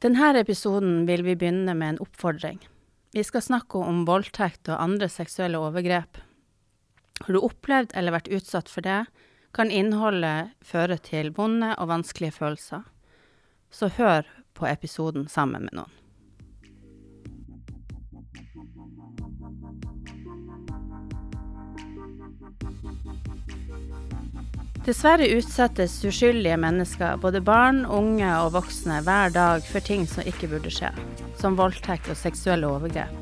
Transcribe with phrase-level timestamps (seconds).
[0.00, 2.56] Denne episoden vil vi begynne med en oppfordring.
[3.12, 6.22] Vi skal snakke om voldtekt og andre seksuelle overgrep.
[7.20, 9.02] Har du opplevd eller vært utsatt for det,
[9.52, 12.86] kan innholdet føre til vonde og vanskelige følelser.
[13.68, 14.24] Så hør
[14.56, 15.99] på episoden sammen med noen.
[24.80, 30.48] Dessverre utsettes uskyldige mennesker, både barn, unge og voksne, hver dag for ting som ikke
[30.48, 30.88] burde skje,
[31.36, 33.12] som voldtekt og seksuelle overgrep.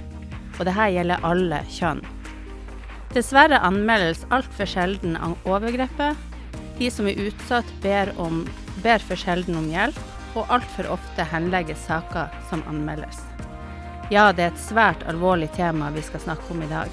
[0.60, 2.05] Og dette gjelder alle kjønn.
[3.10, 6.15] Dessverre anmeldes altfor sjelden av overgrepet.
[6.79, 8.45] De som er utsatt, ber, om,
[8.84, 9.98] ber for sjelden om hjelp,
[10.38, 13.24] og altfor ofte henlegges saker som anmeldes.
[14.15, 16.93] Ja, det er et svært alvorlig tema vi skal snakke om i dag.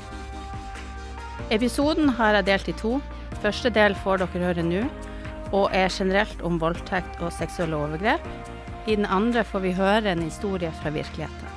[1.53, 2.97] Episoden har jeg delt i to.
[3.44, 4.85] Første del får dere høre nå,
[5.53, 8.23] og er generelt om voldtekt og seksuelle overgrep.
[8.88, 11.53] I den andre får vi høre en historie fra virkeligheten.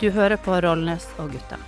[0.00, 1.58] Du hører på Rollnes og gutta.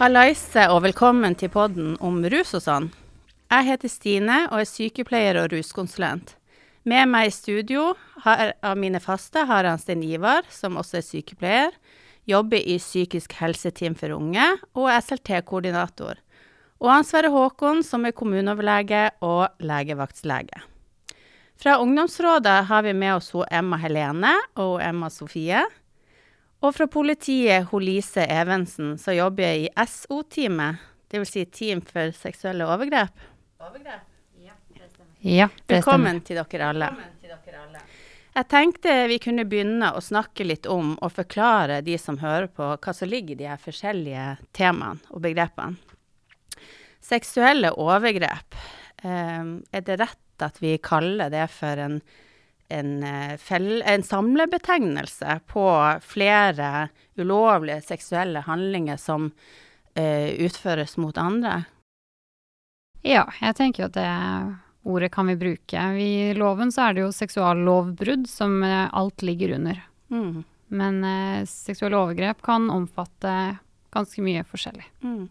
[0.00, 2.90] Hallaise og velkommen til podden om rus og sånn.
[3.50, 6.36] Jeg heter Stine og er sykepleier og ruskonsulent.
[6.88, 7.90] Med meg i studio
[8.24, 11.74] har, av mine faste har han Sten Ivar, som også er sykepleier
[12.30, 14.46] jobber i psykisk helseteam for unge
[14.78, 16.20] og er SLT-koordinator.
[16.80, 20.62] Og han Sverre Håkon, som er kommuneoverlege og legevaktslege.
[21.60, 25.60] Fra ungdomsrådet har vi med oss Emma Helene og Emma Sofie.
[26.64, 30.80] Og fra politiet hun Lise Evensen, som jobber i SO-teamet,
[31.12, 31.32] dvs.
[31.34, 33.12] Si Team for seksuelle overgrep.
[33.60, 34.08] Overgrep?
[34.40, 35.12] Ja, det stemmer.
[35.20, 36.90] Ja, det Velkommen til dere alle.
[36.94, 37.84] Velkommen til dere alle.
[38.30, 42.68] Jeg tenkte vi kunne begynne å snakke litt om og forklare de som hører på,
[42.78, 45.78] hva som ligger i de her forskjellige temaene og begrepene.
[47.02, 48.54] Seksuelle overgrep,
[49.02, 49.42] eh,
[49.72, 51.98] er det rett at vi kaller det for en,
[52.68, 53.50] en, eh,
[53.94, 55.66] en samlebetegnelse på
[56.04, 59.32] flere ulovlige seksuelle handlinger som
[59.96, 61.64] eh, utføres mot andre?
[63.02, 64.06] Ja, jeg tenker at det
[64.82, 65.82] ordet kan vi bruke.
[66.00, 69.82] I loven så er det jo seksuallovbrudd som eh, alt ligger under.
[70.10, 70.44] Mm.
[70.70, 73.34] Men eh, seksuelle overgrep kan omfatte
[73.90, 74.86] ganske mye forskjellig.
[75.02, 75.28] Mm.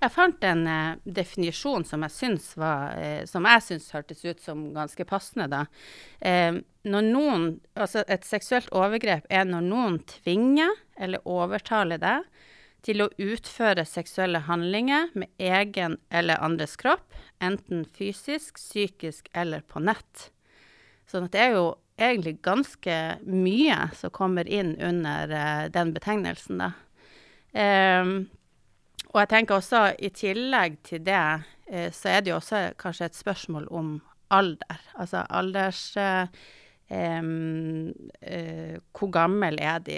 [0.00, 4.40] Jeg fant en eh, definisjon som jeg syns var, eh, som jeg syns hørtes ut
[4.42, 5.48] som ganske passende.
[5.52, 5.64] da.
[6.20, 12.22] Eh, når noen, altså Et seksuelt overgrep er når noen tvinger eller overtaler deg
[12.86, 17.02] til å utføre seksuelle handlinger med egen eller andres kropp,
[17.42, 20.30] enten fysisk, psykisk eller på nett.
[21.06, 21.66] Så det er jo
[21.96, 26.72] egentlig ganske mye som kommer inn under uh, den betegnelsen, da.
[27.56, 28.26] Um,
[29.14, 31.22] og jeg tenker også i tillegg til det,
[31.72, 33.98] uh, så er det jo også kanskje et spørsmål om
[34.34, 34.86] alder.
[34.98, 35.88] Altså alders...
[35.96, 36.28] Uh,
[36.86, 37.90] Um,
[38.94, 39.96] hvor gammel er de?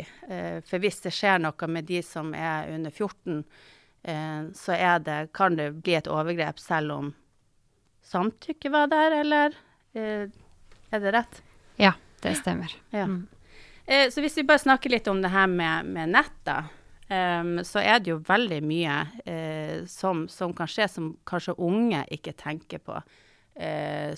[0.65, 3.43] For hvis det skjer noe med de som er under 14,
[4.09, 7.11] uh, så det, kan det bli et overgrep selv om
[8.09, 9.57] samtykke var der, eller
[9.93, 11.41] er det rett?
[11.81, 11.93] Ja,
[12.25, 12.73] det stemmer.
[12.95, 13.07] Ja.
[13.09, 13.27] Mm.
[14.13, 16.59] så hvis vi bare snakker litt om det her med, med nett, da.
[17.09, 18.99] Um, så er det jo veldig mye
[19.89, 22.99] som, som, kan skje som kanskje unge ikke tenker på,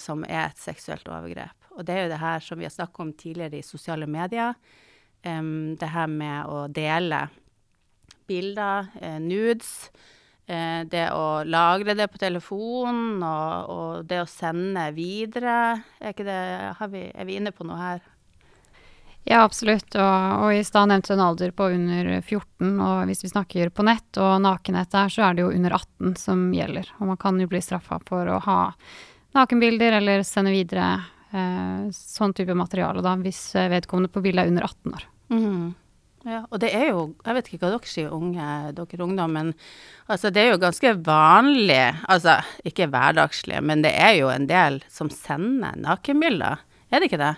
[0.03, 1.61] som er et seksuelt overgrep.
[1.79, 4.55] Og det er jo det her som vi har snakket om tidligere i sosiale medier.
[5.25, 7.27] Um, det her med å dele
[8.29, 9.91] bilder, uh, nudes.
[10.51, 15.79] Uh, det å lagre det på telefonen og, og, det å sende videre.
[16.03, 16.41] Er, det,
[16.91, 18.01] vi, er vi inne på noe her?
[19.29, 19.95] Ja, absolutt.
[19.95, 22.73] Og, og i stad nevnte du en alder på under 14.
[22.81, 26.17] Og hvis vi snakker på nett og nakenhet der, så er det jo under 18
[26.19, 26.89] som gjelder.
[26.99, 28.61] Og man kan jo bli straffa for å ha
[29.37, 30.89] nakenbilder eller sende videre
[31.31, 35.07] eh, sånn type materiale, da, hvis vedkommende på bildet er under 18 år.
[35.31, 35.69] Mm.
[36.29, 39.53] Ja, og det er jo, jeg vet ikke hva dere sier, unge, dere ungdom, men
[40.05, 44.83] altså, det er jo ganske vanlig, altså ikke hverdagslig, men det er jo en del
[44.93, 46.61] som sender nakenbilder,
[46.91, 47.37] er det ikke det?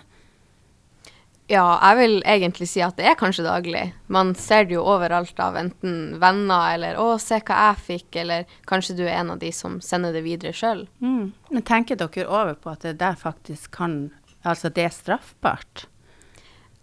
[1.51, 3.83] Ja, jeg vil egentlig si at det er kanskje daglig.
[4.13, 8.47] Man ser det jo overalt av enten venner eller 'Å, se hva jeg fikk', eller
[8.65, 10.87] kanskje du er en av de som sender det videre sjøl.
[11.03, 11.33] Mm.
[11.51, 14.13] Men tenker dere over på at det der faktisk kan
[14.45, 15.87] Altså det er straffbart?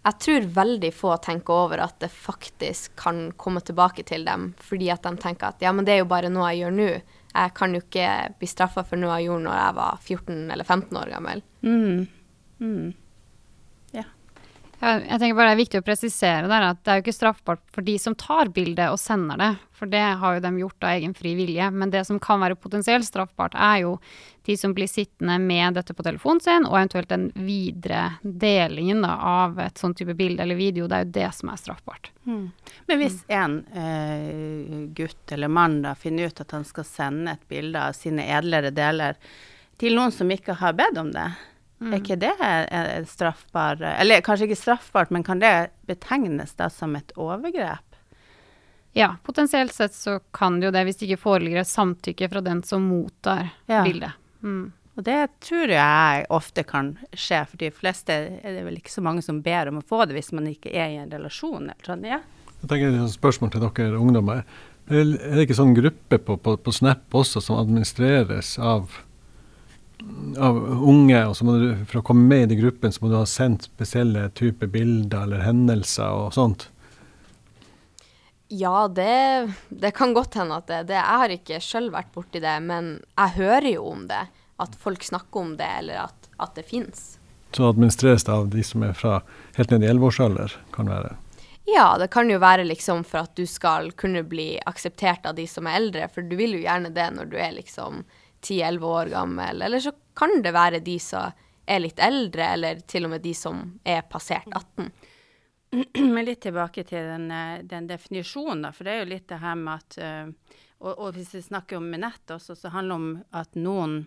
[0.00, 4.88] Jeg tror veldig få tenker over at det faktisk kan komme tilbake til dem, fordi
[4.92, 6.88] at de tenker at ja, men det er jo bare noe jeg gjør nå.
[7.30, 8.06] Jeg kan jo ikke
[8.40, 11.44] bli straffa for noe jeg gjorde når jeg var 14 eller 15 år gammel.
[11.60, 12.08] Mm.
[12.64, 12.88] Mm.
[14.80, 17.12] Ja, jeg tenker bare Det er viktig å presisere der at det er jo ikke
[17.12, 20.86] straffbart for de som tar bildet og sender det, for det har jo de gjort
[20.86, 21.66] av egen fri vilje.
[21.72, 23.92] Men det som kan være potensielt straffbart, er jo
[24.48, 29.12] de som blir sittende med dette på telefonen sin, og eventuelt den videre delingen da,
[29.44, 30.88] av et sånn type bilde eller video.
[30.88, 32.10] Det er jo det som er straffbart.
[32.24, 32.42] Mm.
[32.88, 37.48] Men hvis en eh, gutt eller mann da finner ut at han skal sende et
[37.52, 39.20] bilde av sine edlere deler
[39.80, 41.28] til noen som ikke har bedt om det,
[41.80, 41.92] Mm.
[41.94, 47.14] Er ikke det straffbar Eller kanskje ikke straffbart, men kan det betegnes da som et
[47.16, 47.86] overgrep?
[48.92, 52.42] Ja, potensielt sett så kan det jo det, hvis det ikke foreligger et samtykke fra
[52.44, 53.84] den som mottar ja.
[53.86, 54.18] bildet.
[54.42, 54.72] Mm.
[54.98, 59.04] Og det tror jeg ofte kan skje, for de fleste er det vel ikke så
[59.04, 61.70] mange som ber om å få det hvis man ikke er i en relasjon.
[61.70, 62.18] eller sånn, ja.
[62.60, 64.42] Jeg tenker et spørsmål til dere ungdommer.
[64.90, 68.90] Er det ikke sånn gruppe på, på, på Snap også som administreres av
[70.38, 70.58] av
[70.88, 73.18] unge, og så må du, for å komme med i den gruppen, så må du
[73.18, 76.68] ha sendt spesielle typer bilder eller hendelser og sånt?
[78.50, 82.42] Ja, det, det kan godt hende at det, det Jeg har ikke sjøl vært borti
[82.42, 84.24] det, men jeg hører jo om det.
[84.60, 87.20] At folk snakker om det, eller at, at det fins.
[87.54, 89.20] Så administreres det av de som er fra
[89.56, 91.14] helt ned i elleveårsalder, kan være?
[91.70, 95.46] Ja, det kan jo være liksom for at du skal kunne bli akseptert av de
[95.46, 98.02] som er eldre, for du vil jo gjerne det når du er liksom
[98.42, 99.62] 10-11 år gammel.
[99.62, 101.32] Eller så kan det være de som
[101.70, 104.90] er litt eldre, eller til og med de som er passert 18.
[106.14, 108.72] Men litt tilbake til den, eh, den, definisjonen, da.
[108.74, 111.78] For det er jo litt det her med at uh, og, og, hvis vi snakker
[111.78, 113.98] om nett også, så handler det om at noen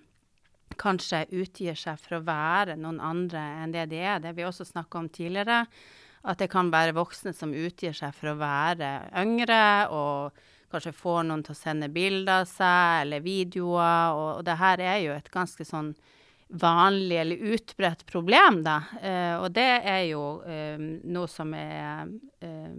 [0.80, 4.24] kanskje utgir seg for å være noen andre enn det de er.
[4.24, 5.64] Det vi også snakka om tidligere.
[6.24, 8.90] At det kan være voksne som utgir seg for å være
[9.22, 9.62] yngre
[9.94, 10.42] og
[10.74, 14.18] kanskje får noen til å sende bilder av seg eller videoer.
[14.18, 15.94] Og, og det her er jo et ganske sånn
[16.54, 18.84] vanlig eller utbredt problem, da.
[19.02, 22.12] Eh, og det er jo eh, noe som er
[22.46, 22.76] eh,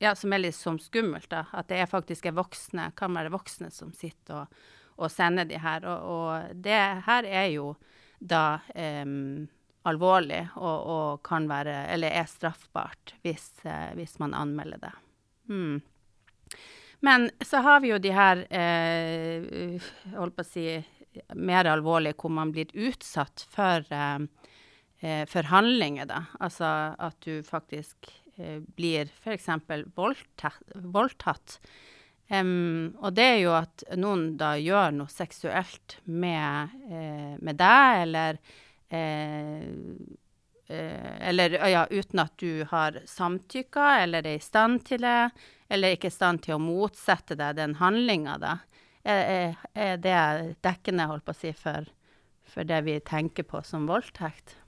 [0.00, 1.44] ja, som er litt som skummelt, da.
[1.52, 4.62] At det er faktisk er voksne, kan være voksne som sitter og,
[4.96, 5.84] og sender de her.
[5.84, 7.74] Og, og, det her er jo
[8.20, 9.46] da um,
[9.88, 14.92] alvorlig og, og, kan være, eller er straffbart, hvis, uh, hvis man anmelder det.
[15.48, 15.80] Hmm.
[17.00, 20.64] Men så har vi jo de her eh, holdt på å si
[21.34, 24.18] mer alvorlige hvor man blir utsatt for, eh,
[25.00, 25.48] eh for
[26.08, 26.24] da.
[26.40, 29.48] Altså at du faktisk eh, blir f.eks.
[29.96, 31.60] voldtatt.
[32.30, 38.02] Um, og det er jo at noen da gjør noe seksuelt med, eh, med deg,
[38.04, 38.38] eller
[38.90, 39.70] Eh,
[40.70, 45.30] eller ja, uten at du har samtykka eller er i stand til det,
[45.68, 48.56] eller ikke i stand til å motsette deg den handlinga, da.
[49.02, 51.86] Er, er, det dekkende, holdt på å si, for,
[52.44, 54.58] for, det vi tenker på som voldtekt?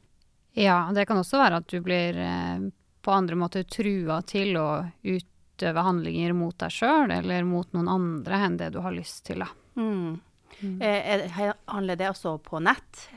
[0.56, 2.64] Ja, det kan også være at du blir eh,
[3.04, 4.68] på andre måter trua til å
[5.02, 9.44] utøve handlinger mot deg sjøl eller mot noen andre enn det du har lyst til,
[9.44, 9.50] da.
[9.76, 10.20] Mm.
[10.62, 10.80] Mm.
[10.80, 13.08] Eh, handler det også på nett?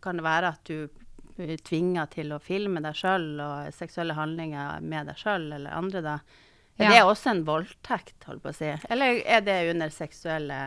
[0.00, 0.88] Kan det være at du
[1.64, 6.18] tvinga til å filme deg sjøl og seksuelle handlinger med deg sjøl eller andre, da.
[6.80, 6.90] Er ja.
[6.94, 8.70] det også en voldtekt, holdt på å si?
[8.88, 10.60] Eller er det under seksuelle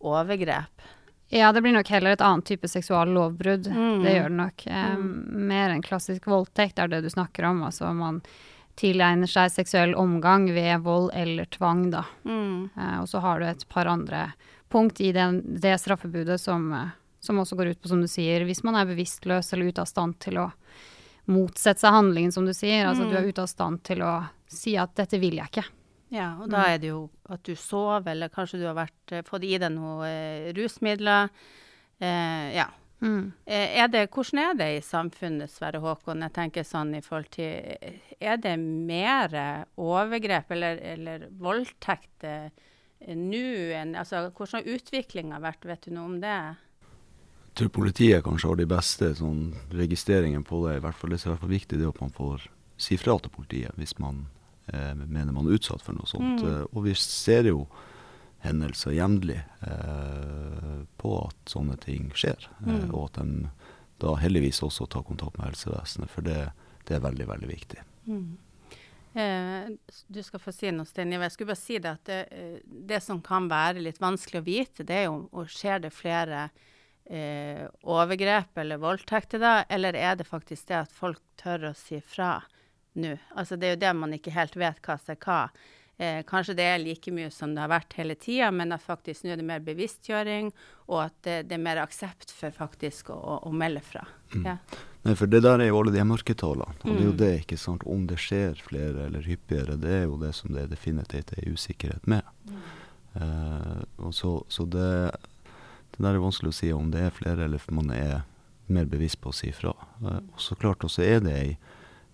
[0.00, 0.86] overgrep?
[1.30, 3.68] Ja, det blir nok heller et annet type seksuallovbrudd.
[3.70, 4.00] Mm.
[4.02, 4.64] Det gjør det nok.
[4.66, 5.10] Eh, mm.
[5.50, 7.60] Mer enn klassisk voldtekt er det du snakker om.
[7.68, 8.18] Altså man
[8.80, 12.06] tilegner seg seksuell omgang ved vold eller tvang, da.
[12.24, 12.70] Mm.
[12.74, 14.30] Eh, og så har du et par andre
[14.70, 16.90] punkt i den, det straffebudet som eh,
[17.20, 19.90] som også går ut på, som du sier, hvis man er bevisstløs eller ute av
[19.90, 20.48] stand til å
[21.30, 22.86] motsette seg handlingen, som du sier.
[22.88, 23.10] Altså mm.
[23.10, 23.28] du er mm.
[23.30, 24.14] ute av stand til å
[24.50, 25.68] si at 'dette vil jeg ikke'.
[26.10, 26.66] Ja, og da mm.
[26.72, 29.70] er det jo at du sover, eller kanskje du har vært, eh, fått i deg
[29.76, 31.30] noe eh, rusmidler.
[32.02, 32.66] Eh, ja.
[33.00, 33.30] Mm.
[33.46, 36.24] Eh, er det, hvordan er det i samfunnet, Sverre Håkon?
[36.26, 39.32] Jeg tenker sånn i forhold til Er det mer
[39.80, 42.50] overgrep eller, eller voldtekt eh,
[43.16, 43.44] nå
[43.78, 46.40] enn Altså, hvordan har utviklinga vært, vet du noe om det?
[47.54, 50.78] Tror politiet kanskje har de beste sånn, registreringene på det.
[50.78, 52.48] I hvert fall, det er i hvert fall viktig det at man får
[52.80, 54.24] si fra til politiet hvis man
[54.72, 56.42] eh, mener man er utsatt for noe sånt.
[56.42, 56.48] Mm.
[56.48, 57.64] Eh, og vi ser jo
[58.40, 62.48] hendelser jevnlig eh, på at sånne ting skjer.
[62.62, 62.94] Eh, mm.
[62.94, 63.50] og at de
[64.00, 66.38] da heldigvis også tar kontakt med helsevesenet, for det,
[66.88, 67.82] det er veldig, veldig viktig.
[68.08, 68.38] Mm.
[69.12, 69.68] Eh,
[70.06, 73.00] du skal få si noe, Sten Jeg skulle bare si det at det, eh, det,
[73.04, 76.48] som kan være litt vanskelig å vite, det er jo og skjer det flere
[77.10, 81.98] eh, overgrep eller voldtekter, da, eller er det faktisk det at folk tør å si
[82.00, 82.36] fra
[83.00, 83.16] nå?
[83.38, 85.40] Altså, det er jo det man ikke helt vet hva som er hva.
[86.00, 89.26] Eh, kanskje det er like mye som det har vært hele tida, men at faktisk
[89.26, 90.48] nå er det mer bevisstgjøring,
[90.88, 94.06] og at det, det er mer aksept for faktisk å, å melde fra.
[94.32, 94.46] Mm.
[94.48, 94.54] Ja.
[95.04, 96.72] Nei, for det der er jo alle de mørketallene.
[96.82, 97.20] Og det er jo Mm.
[97.20, 97.84] det, ikke sant.
[97.88, 102.08] Om det skjer flere eller hyppigere, det er jo det som det definitivt er usikkerhet
[102.08, 102.24] med.
[103.16, 104.88] Eh, og så, så det,
[105.94, 108.22] det der er vanskelig å si om det er flere eller om man er
[108.70, 109.74] mer bevisst på å si fra.
[110.04, 111.50] Eh, og så klart også er det ei,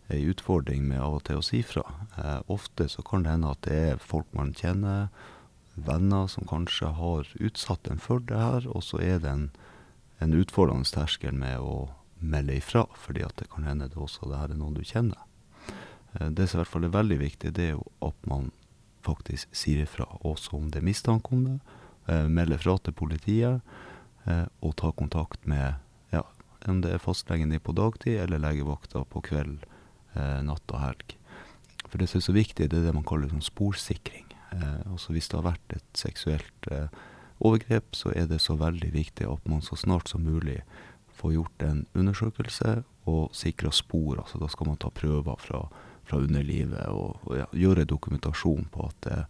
[0.06, 1.82] utfordring med av og til å si fra.
[2.16, 5.08] Eh, ofte så kan det hende at det er folk man kjenner,
[5.76, 9.48] venner som kanskje har utsatt en for det her, og så er det en,
[10.24, 11.90] en utfordrende terskel med å
[12.20, 15.20] melde ifra, fordi at det kan hende det også det her er noen du kjenner.
[16.14, 18.52] Eh, Det som i hvert fall er veldig viktig, det er jo at man
[19.06, 21.58] faktisk sier ifra, også om det er mistanke om det,
[22.08, 23.74] eh, melder fra til politiet,
[24.26, 25.76] eh, og ta kontakt med
[26.14, 26.22] ja,
[26.66, 29.66] om det er fastlegen din på dagtid, eller legevakta på kveld,
[30.14, 31.16] eh, natt og helg.
[31.86, 34.24] For det som er så viktig, det er det man kaller sånn sporsikring.
[34.56, 36.68] Altså hvis det har vært et seksuelt
[37.44, 40.60] overgrep, så er det så veldig viktig at man så snart som mulig
[41.16, 42.78] får gjort en undersøkelse
[43.10, 44.20] og sikra spor.
[44.22, 45.64] Altså da skal man ta prøver fra,
[46.06, 49.20] fra underlivet og, og ja, gjøre dokumentasjon på at det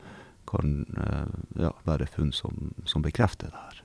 [0.48, 3.82] kan eh, ja, være funn som, som bekrefter det her.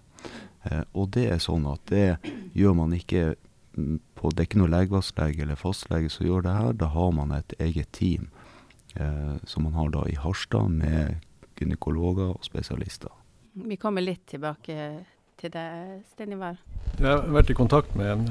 [0.63, 2.19] Eh, og det er sånn at det
[2.57, 3.33] gjør man ikke
[3.77, 6.77] mm, på Det er ikke noe legevaktlege eller fastlege som gjør det her.
[6.77, 8.29] Da har man et eget team
[8.95, 11.17] eh, som man har da i Harstad med
[11.57, 13.11] gynekologer og spesialister.
[13.53, 14.75] Vi kommer litt tilbake
[15.41, 15.67] til det,
[16.13, 16.61] Stein Ivar.
[16.97, 18.27] Jeg har vært i kontakt med en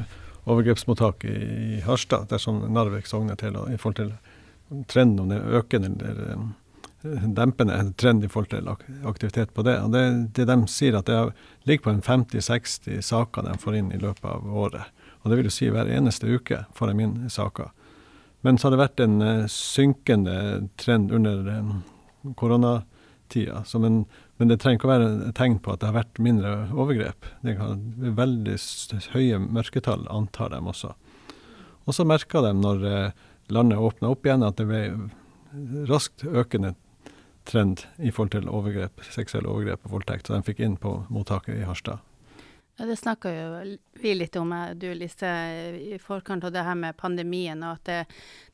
[0.48, 5.90] overgrepsmottak i, Harstad, dersom Narvik sogner til, i forhold til trenden om det er økende
[5.98, 6.48] eller eh,
[7.02, 8.68] dempende trend i forhold til
[9.08, 9.76] aktivitet på det.
[9.80, 10.04] Og det,
[10.36, 11.32] det de sier at det er-
[11.64, 14.84] ligger på en 50-60 saker de får inn i løpet av året.
[15.22, 17.70] Og det vil jo si hver eneste uke får de inn saker.
[18.42, 23.64] Men så har det vært en eh, synkende trend under eh, koronatida.
[23.74, 24.06] en
[24.40, 27.26] men det trenger ikke å være et tegn på at det har vært mindre overgrep.
[27.44, 28.54] Det kan være veldig
[29.12, 30.94] høye mørketall, antar de også.
[31.84, 33.10] Og så merka de når eh,
[33.52, 34.80] landet åpna opp igjen, at det ble
[35.90, 36.72] raskt økende
[37.44, 40.28] trend i forhold til overgrep, seksuelle overgrep og voldtekt.
[40.28, 42.04] Så de fikk inn på mottaket i Harstad.
[42.80, 43.30] Ja, det snakka
[43.92, 45.28] vi litt om, eh, du Lise,
[45.92, 47.98] i forkant av det her med pandemien, og at det,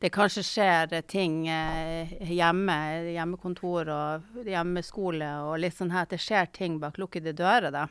[0.03, 2.75] det kanskje skjer ting eh, hjemme,
[3.15, 7.87] hjemmekontor og hjemmeskole og litt sånn her, at det skjer ting bak lukkede dører, da.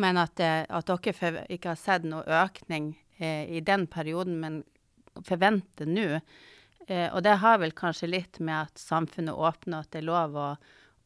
[0.00, 4.62] Men at, eh, at dere ikke har sett noe økning i den perioden, men
[5.28, 6.22] forventer nå.
[6.90, 10.34] Eh, og det har vel kanskje litt med at samfunnet åpner, at det er lov
[10.34, 10.48] å,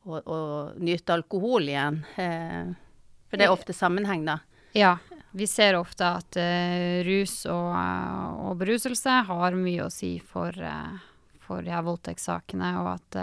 [0.09, 0.39] å, å
[0.81, 2.01] nyte alkohol igjen.
[2.17, 2.73] Eh,
[3.29, 4.39] for det er ofte sammenheng, da.
[4.75, 4.97] Ja,
[5.37, 7.75] vi ser ofte at eh, rus og,
[8.49, 10.57] og beruselse har mye å si for,
[11.45, 13.19] for de her voldtektssakene, og at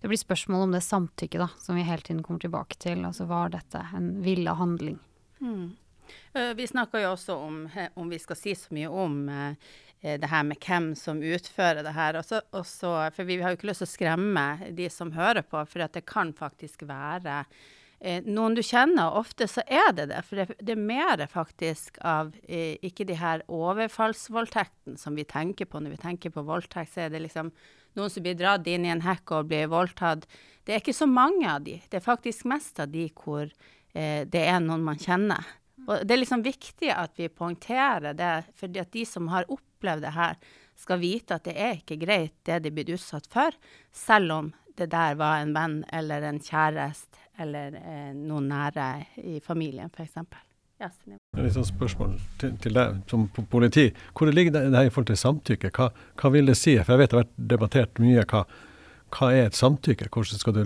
[0.00, 3.04] det blir spørsmål om det samtykket, da, som vi hele tiden kommer tilbake til.
[3.06, 4.98] Altså var dette en villa handling?
[6.34, 7.62] Eh, Vi snakker jo også om,
[7.94, 9.22] om vi skal si så mye om
[10.00, 12.16] det her med hvem som utfører det her.
[12.20, 15.60] Også, også, for vi har jo ikke lyst til å skremme de som hører på,
[15.68, 17.42] for det kan faktisk være
[18.00, 19.10] eh, noen du kjenner.
[19.10, 23.06] og Ofte så er det det, for det, det er mer faktisk av eh, ikke
[23.08, 25.82] de her overfallsvoldtektene som vi tenker på.
[25.82, 27.52] Når vi tenker på voldtekt, så er det liksom
[27.98, 30.26] noen som blir dratt inn i en hekk og blir voldtatt.
[30.64, 31.80] Det er ikke så mange av de.
[31.90, 35.44] Det er faktisk mest av de hvor eh, det er noen man kjenner.
[35.90, 40.06] Og det er liksom viktig at vi poengterer det, fordi at de som har opplevd
[40.06, 40.36] det her,
[40.80, 43.56] skal vite at det er ikke greit det de blir utsatt for,
[43.92, 48.86] selv om det der var en venn eller en kjæreste eller eh, noen nære
[49.28, 50.16] i familien, f.eks.
[50.80, 53.90] Er litt sånn spørsmål til, til deg som politi.
[54.16, 55.72] Hvor ligger det det her i forhold til samtykke?
[55.76, 56.78] Hva, hva vil det si?
[56.80, 58.24] For jeg vet det har vært debattert mye.
[58.30, 58.46] Hva,
[59.16, 60.08] hva er et samtykke?
[60.08, 60.62] Hvordan skal du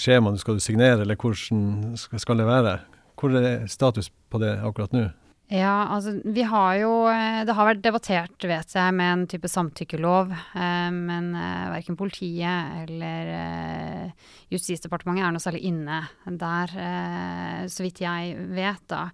[0.00, 2.76] skjemaene skal du signere, eller hvordan skal det være?
[3.18, 5.08] Hvor er status på det akkurat nå?
[5.48, 9.48] Ja, altså vi har jo eh, Det har vært debattert, vet jeg, med en type
[9.48, 10.34] samtykkelov.
[10.36, 17.86] Eh, men eh, verken politiet eller eh, Justisdepartementet er noe særlig inne der, eh, så
[17.86, 19.06] vidt jeg vet, da.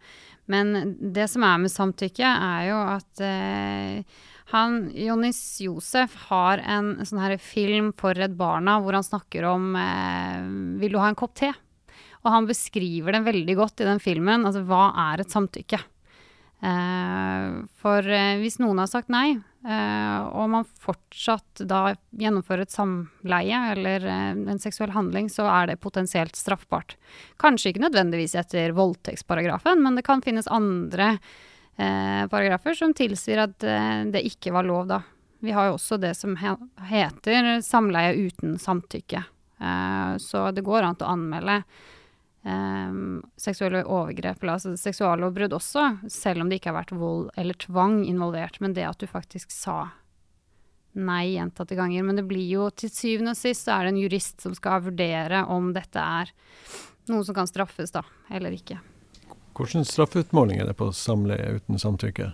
[0.50, 4.18] Men det som er med samtykke, er jo at eh,
[4.50, 9.70] han, Jonis Josef har en sånn her film for Redd Barna hvor han snakker om
[9.78, 10.42] eh,
[10.82, 11.54] Vil du ha en kopp te?
[12.25, 14.47] Og han beskriver det veldig godt i den filmen.
[14.49, 15.81] Altså hva er et samtykke?
[16.64, 17.49] Eh,
[17.83, 23.59] for eh, hvis noen har sagt nei, eh, og man fortsatt da gjennomfører et samleie
[23.75, 26.97] eller en seksuell handling, så er det potensielt straffbart.
[27.43, 31.16] Kanskje ikke nødvendigvis etter voldtektsparagrafen, men det kan finnes andre
[31.75, 35.00] paragrafer som tilsier at det ikke var lov da.
[35.43, 36.52] Vi har jo også det som he
[36.87, 39.25] heter samleie uten samtykke.
[40.23, 41.57] Så det går an å anmelde
[42.44, 47.58] um, seksuelle overgrep, eller altså seksuallovbrudd også, selv om det ikke har vært vold eller
[47.60, 49.88] tvang involvert, men det at du faktisk sa
[50.94, 52.04] nei gjentatte ganger.
[52.06, 54.84] Men det blir jo til syvende og sist så er det en jurist som skal
[54.84, 56.30] vurdere om dette er
[57.10, 58.78] noe som kan straffes, da, eller ikke.
[59.54, 62.32] Hvordan straffeutmåling er det på samleie uten samtykke?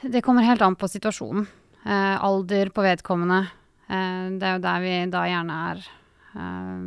[0.00, 1.46] Det kommer helt an på situasjonen.
[1.84, 3.40] Eh, alder på vedkommende.
[3.88, 5.86] Eh, det er jo der vi da gjerne er.
[6.34, 6.82] Eh,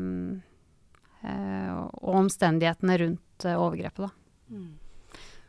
[1.24, 4.56] og omstendighetene rundt eh, overgrepet, da.
[4.56, 4.72] Mm.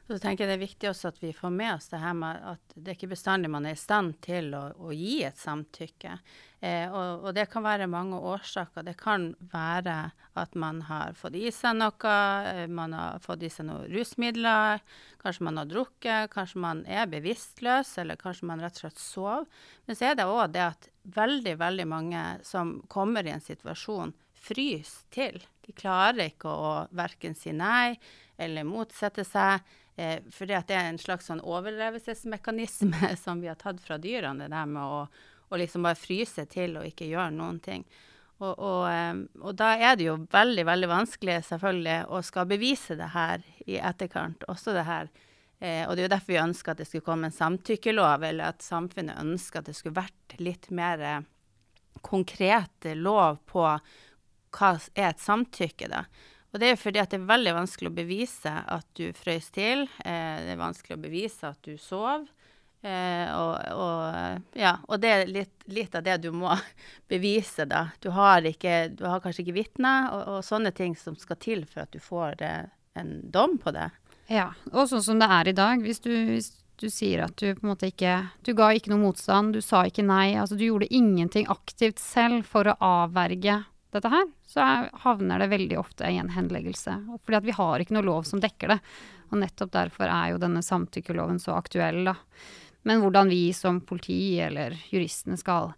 [0.04, 2.42] Så tenker jeg Det er viktig også at vi får med oss det her med
[2.50, 6.18] at det ikke bestandig man er i stand til å, å gi et samtykke.
[6.60, 8.84] Eh, og, og, det kan være mange årsaker.
[8.84, 9.96] Det kan være
[10.36, 12.12] at man har fått i seg noe,
[12.50, 14.84] eh, man har fått i seg noen rusmidler,
[15.24, 19.48] kanskje man har drukket, kanskje man er bevisstløs, eller kanskje man rett og slett sover.
[19.88, 24.12] Men så er det òg det at veldig, veldig mange som kommer i en situasjon,
[24.44, 25.40] fryser til.
[25.64, 27.96] De klarer ikke å verken si nei
[28.36, 29.62] eller motsette seg.
[29.96, 34.54] Eh, for det er en slags sånn overlevelsesmekanisme som vi har tatt fra dyrene, det
[34.54, 35.04] der med å,
[35.48, 37.86] å liksom bare fryse til og ikke gjøre noen ting.
[38.42, 42.98] Og, og, eh, og, da er det jo veldig, veldig vanskelig selvfølgelig å skal bevise
[42.98, 44.42] det her i etterkant.
[44.50, 45.12] Også det her.
[45.60, 48.50] Eh, og det er jo derfor vi ønsker at det skulle komme en samtykkelov, eller
[48.50, 51.22] at samfunnet ønsker at det skulle vært litt mer eh,
[52.04, 53.62] konkret lov på
[54.54, 56.04] hva er et samtykke, da?
[56.54, 59.88] Og det er fordi at det er veldig vanskelig å bevise at du frøys til.
[60.06, 62.28] Eh, det er vanskelig å bevise at du sov.
[62.84, 66.52] Eh, og, og, ja, og det er litt, litt, av det du må
[67.12, 67.88] bevise, da.
[67.98, 71.66] Du har, ikke, du har kanskje ikke vitner, og, og, sånne ting som skal til
[71.66, 72.66] for at du får eh,
[73.00, 73.88] en dom på det.
[74.30, 75.82] Ja, og sånn som det er i dag.
[75.82, 78.14] Hvis du, hvis du sier at du på en måte ikke
[78.46, 80.36] Du ga ikke noe motstand, du sa ikke nei.
[80.38, 85.50] Altså du gjorde ingenting aktivt selv for å avverge dette her, så er, havner det
[85.52, 86.96] veldig ofte i en henleggelse.
[87.24, 88.78] Fordi at vi har ikke noe lov som dekker det.
[89.30, 92.18] Og nettopp derfor er jo denne samtykkeloven så aktuell, da.
[92.84, 95.72] Men hvordan vi som politi eller juristene skal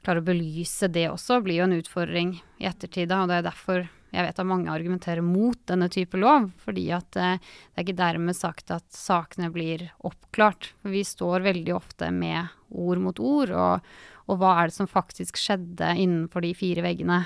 [0.00, 3.12] klare å belyse det også, blir jo en utfordring i ettertid.
[3.12, 6.48] Og det er derfor jeg vet at mange argumenterer mot denne type lov.
[6.64, 10.72] Fordi at eh, det er ikke dermed sagt at sakene blir oppklart.
[10.80, 13.92] For vi står veldig ofte med ord mot ord, og,
[14.30, 17.24] og hva er det som faktisk skjedde innenfor de fire veggene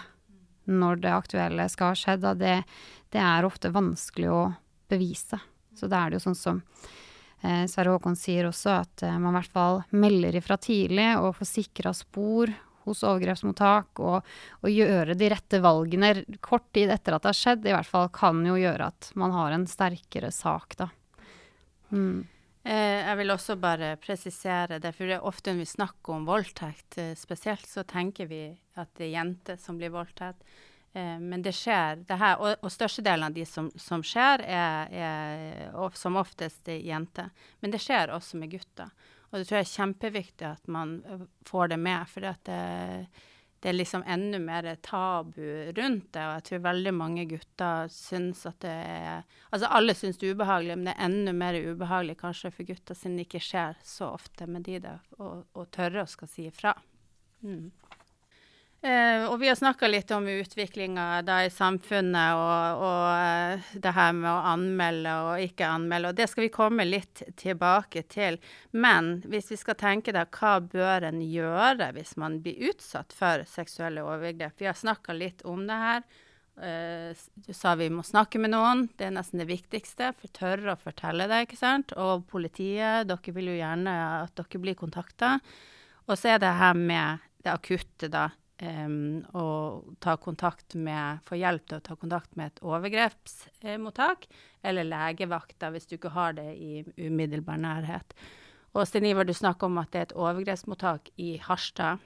[0.71, 2.59] når det aktuelle skal ha skjedd, det,
[3.13, 4.43] det, er ofte vanskelig å
[4.91, 5.41] bevise.
[5.75, 6.61] Så da er det jo sånn som
[7.43, 11.35] eh, Sverre Håkon sier også, at eh, man i hvert fall melder ifra tidlig og
[11.41, 12.53] får sikra spor
[12.85, 16.13] hos overgrepsmottak, og, og, gjøre de rette valgene
[16.45, 19.33] kort tid etter at det har skjedd, i hvert fall kan jo gjøre at man
[19.33, 20.91] har en sterkere sak, da.
[21.95, 22.27] Mm.
[22.65, 26.23] Eh, jeg vil også bare presisere det, for det er ofte når vi snakker om
[26.25, 28.47] voldtekt eh, spesielt, så tenker vi
[28.81, 30.41] at det er jenter som blir voldtatt.
[30.97, 34.97] Eh, men det skjer, det her, og, og størstedelen av de som, som skjer, er,
[34.97, 37.29] er, som oftest jenter.
[37.61, 38.89] Men det skjer også med gutter.
[39.29, 40.97] Og det tror jeg er kjempeviktig at man
[41.45, 43.25] får det med, for at det,
[43.65, 45.41] det er liksom enda mer tabu
[45.73, 46.21] rundt det.
[46.21, 49.23] Og jeg tror veldig mange gutter syns at det er
[49.57, 52.99] Altså alle syns det er ubehagelig, men det er enda mer ubehagelig kanskje for gutter
[52.99, 56.75] siden det ikke skjer så ofte med de det, og tørre å skal si ifra.
[57.41, 57.71] Mm.
[58.85, 64.11] Eh, og vi har snakka litt om utviklinga i samfunnet og, og uh, det her
[64.13, 68.37] med å anmelde og ikke anmelde, og det skal vi komme litt tilbake til.
[68.77, 73.47] Men hvis vi skal tenke da, hva bør en gjøre hvis man blir utsatt for
[73.49, 74.59] seksuelle overgrep?
[74.61, 76.05] Vi har snakka litt om det her.
[76.61, 80.13] Uh, du sa vi må snakke med noen, det er nesten det viktigste.
[80.21, 81.97] For tørre å fortelle det, ikke sant.
[81.97, 85.39] Og politiet, dere vil jo gjerne at dere blir kontakta.
[86.05, 88.29] Og så er det her med det akutte, da
[88.63, 94.29] Um, og ta kontakt med, få hjelp til å ta kontakt med et overgrepsmottak
[94.63, 98.15] eller legevakta hvis du ikke har det i umiddelbar nærhet.
[98.75, 101.99] Og Sten Ivar, du snakker om at det er et overgrepsmottak i Harstad.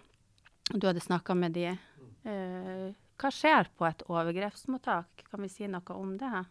[0.73, 1.75] Du hadde snakka med de.
[2.25, 5.29] Uh, hva skjer på et overgrepsmottak?
[5.29, 6.45] Kan vi si noe om det?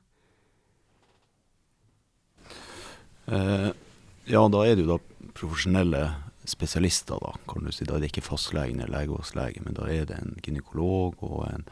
[3.26, 3.74] Uh,
[4.30, 6.06] ja, da er det jo da profesjonelle
[6.48, 7.86] spesialister, da, kan du si.
[7.86, 11.68] Da er det ikke fastlegen eller legevaktlege, men da er det en gynekolog og en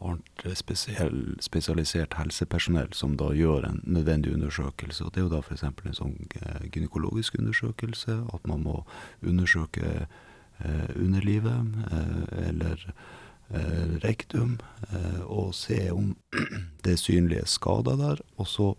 [0.00, 5.04] annet spesiell, spesialisert helsepersonell som da gjør en nødvendig undersøkelse.
[5.04, 5.64] Og det er jo da f.eks.
[5.68, 8.80] en sånn eh, gynekologisk undersøkelse, at man må
[9.20, 16.14] undersøke eh, underlivet eh, eller eh, rektum eh, og se om
[16.84, 18.24] det er synlige skader der.
[18.40, 18.72] Og så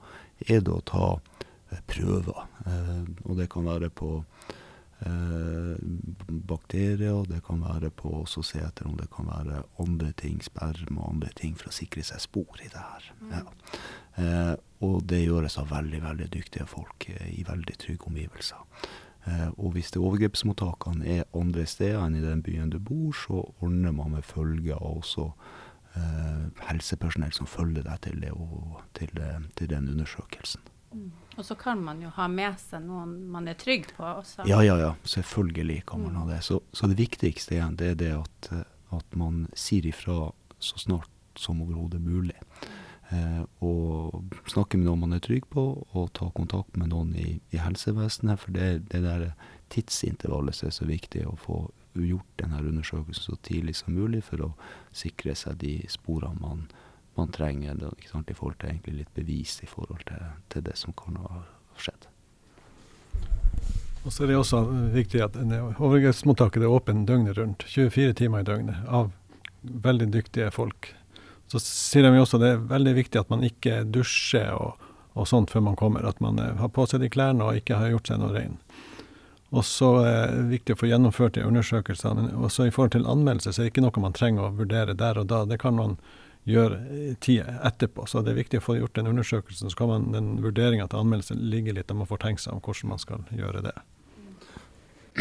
[0.47, 1.07] er det å ta
[1.69, 2.47] eh, prøver,
[3.25, 4.23] og det kan være på
[5.05, 5.75] eh,
[6.51, 11.31] bakterier, det kan være på etter om det kan være andre ting, sperm og andre
[11.35, 13.11] ting, for å sikre seg spor i det her.
[13.31, 13.45] Ja.
[14.21, 18.61] Eh, og det gjøres av veldig, veldig dyktige folk eh, i veldig trygge omgivelser.
[19.29, 23.43] Eh, og hvis det overgrepsmottakene er andre steder enn i den byen du bor, så
[23.61, 25.29] ordner man med følge av også
[25.95, 29.13] eh, helsepersonell som følger deg til, det, og, til,
[29.55, 30.65] til den undersøkelsen.
[31.37, 34.43] Og så kan man jo ha med seg noen man er trygg på også.
[34.49, 34.91] Ja, ja, ja.
[35.07, 36.41] Selvfølgelig kan man ha det.
[36.43, 40.81] Så, så det viktigste igjen, det er det at, eh, at man sier ifra så
[40.81, 42.35] snart som overhodet mulig.
[43.11, 45.63] Eh, og snakke med noen man er trygg på,
[45.95, 48.39] og ta kontakt med noen i, i helsevesenet.
[48.43, 49.31] For det det der
[49.71, 51.63] tidsintervallet som er så viktig å få
[51.95, 54.51] gjort denne undersøkelsen så tidlig som mulig for å
[54.95, 56.67] sikre seg de sporene man,
[57.19, 60.77] man trenger, det, sant, i forhold til egentlig litt bevis i forhold til, til det
[60.79, 61.43] som kan ha
[61.79, 62.07] skjedd.
[64.01, 64.61] Og så er det også
[64.95, 69.11] viktig at overgrepsmottaket er åpen døgnet rundt, 24 timer i døgnet, av
[69.61, 70.93] veldig dyktige folk.
[71.51, 74.81] Så sier de også det er veldig viktig at man ikke dusjer og,
[75.13, 76.07] og sånt før man kommer.
[76.07, 78.57] At man eh, har på seg de klærne og ikke har gjort seg noe rein.
[79.51, 82.29] Og så er det viktig å få gjennomført de undersøkelsene.
[82.29, 84.95] Men også i forhold til anmeldelse, så er det ikke noe man trenger å vurdere
[84.97, 85.43] der og da.
[85.45, 85.97] Det kan man
[86.47, 86.79] gjøre
[87.21, 88.05] tida tid etterpå.
[88.09, 89.69] Så det er viktig å få gjort den undersøkelsen.
[89.69, 92.63] Så kan man den vurderinga til anmeldelse ligge litt, og man får tenke seg om
[92.65, 93.75] hvordan man skal gjøre det.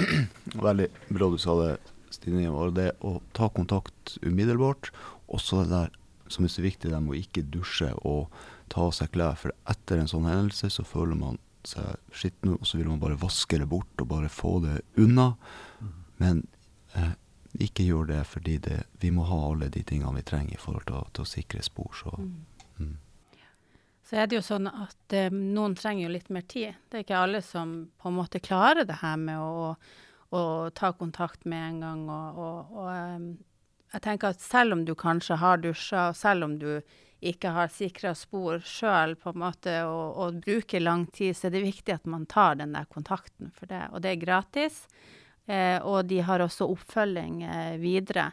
[0.68, 1.72] Veldig bra du sa det,
[2.10, 2.48] Stine.
[2.50, 4.90] Var det å ta kontakt umiddelbart.
[5.30, 5.92] Også det der
[6.30, 8.30] som er så viktig, det med å ikke dusje og
[8.70, 9.38] ta av seg klær.
[9.38, 13.18] For etter en sånn hendelse så føler man seg skitten, og så vil man bare
[13.20, 15.34] vaske det bort og bare få det unna.
[16.22, 16.46] Men
[16.96, 17.12] eh,
[17.58, 20.86] ikke gjør det fordi det, vi må ha alle de tingene vi trenger i forhold
[20.86, 21.90] til til å sikre spor.
[21.96, 22.96] Så mm.
[24.10, 26.74] Så er det jo sånn at eh, noen trenger jo litt mer tid.
[26.90, 29.76] Det er ikke alle som på en måte klarer det her med å,
[30.34, 30.40] å
[30.74, 32.00] ta kontakt med en gang.
[32.10, 33.28] Og, og, og em,
[33.94, 36.72] jeg tenker at selv om du kanskje har dusja, og selv om du
[37.30, 39.38] ikke har sikra spor sjøl og,
[39.86, 43.70] og bruker lang tid, så er det viktig at man tar den der kontakten for
[43.70, 43.84] det.
[43.92, 44.88] Og det er gratis.
[45.46, 48.30] Eh, og de har også oppfølging eh, videre.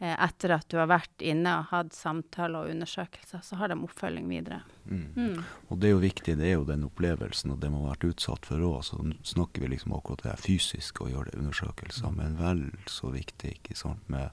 [0.00, 3.76] Eh, etter at du har vært inne og hatt samtaler og undersøkelser, så har de
[3.84, 4.62] oppfølging videre.
[4.86, 5.02] Mm.
[5.16, 5.42] Mm.
[5.68, 8.14] Og det er jo viktig, det er jo den opplevelsen og det man har vært
[8.14, 8.78] utsatt for òg.
[8.88, 9.02] Så
[9.34, 13.76] snakker vi liksom akkurat det fysiske og gjøre det undersøkelser, men vel så viktig ikke
[13.76, 14.32] sant, med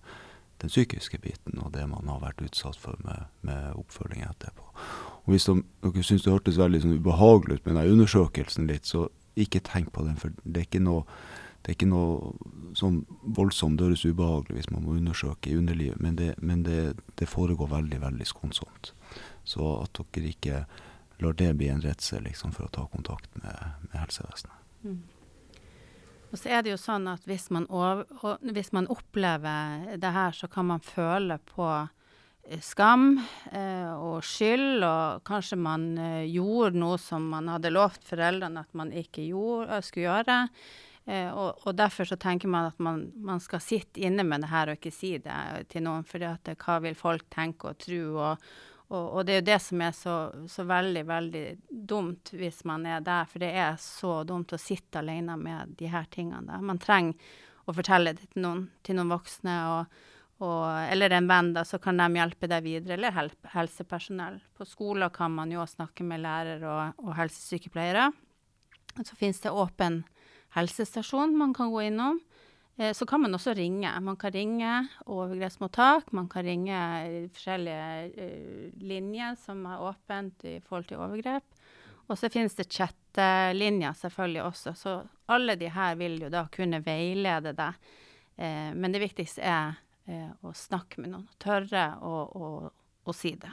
[0.62, 4.72] den psykiske biten og det man har vært utsatt for med, med oppfølging etterpå.
[5.26, 8.88] Og hvis de, dere syns det hørtes veldig sånn ubehagelig ut med den undersøkelsen litt,
[8.88, 11.04] så ikke tenk på den, for det er ikke noe
[11.68, 13.02] det er ikke noe sånn
[13.36, 17.68] voldsomt, døres ubehagelig hvis man må undersøke i underlivet, men, det, men det, det foregår
[17.74, 18.94] veldig, veldig skånsomt.
[19.44, 20.62] Så at dere ikke
[21.20, 24.64] lar det bli en redsel liksom, for å ta kontakt med, med helsevesenet.
[24.88, 25.04] Mm.
[26.32, 28.08] Og så er det jo sånn at hvis man, over,
[28.48, 33.10] hvis man opplever det her, så kan man føle på eh, skam
[33.52, 38.72] eh, og skyld, og kanskje man eh, gjorde noe som man hadde lovt foreldrene at
[38.72, 40.44] man ikke gjorde, skulle gjøre.
[41.08, 44.50] Eh, og, og, derfor så tenker man at man, man, skal sitte inne med det
[44.52, 48.02] her og ikke si det til noen, for hva vil folk tenke og tro?
[48.18, 48.50] Og,
[48.90, 50.16] og, og, det er jo det som er så,
[50.52, 55.00] så, veldig, veldig dumt hvis man er der, for det er så dumt å sitte
[55.00, 56.44] alene med de her tingene.
[56.50, 56.60] Da.
[56.60, 57.16] Man trenger
[57.68, 59.56] å fortelle det til noen, til noen voksne,
[60.38, 64.38] eller en venn, da, så kan de hjelpe deg videre, eller hel helsepersonell.
[64.56, 68.12] På skoler kan man jo snakke med lærere og helsesykepleiere.
[68.98, 70.04] Og så finnes det åpen
[70.58, 72.20] helsestasjon man kan gå innom.
[72.78, 73.92] Eh, så kan man også ringe.
[74.02, 74.74] Man kan ringe
[75.06, 76.82] overgrepsmottak, man kan ringe
[77.34, 81.46] forskjellige uh, linjer som er åpent i forhold til overgrep.
[82.08, 84.92] Og så finnes det chattelinjer selvfølgelig også, så
[85.28, 87.88] alle de her vil jo da kunne veilede deg.
[88.38, 89.76] Eh, men det viktigste er
[90.08, 92.48] eh, å snakke med noen, tørre å, å,
[93.04, 93.52] å si det.